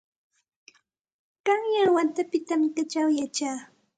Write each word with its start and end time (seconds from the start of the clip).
Qanyan 1.45 1.89
watapitam 1.95 2.61
kaćhaw 2.75 3.07
yachaa. 3.19 3.57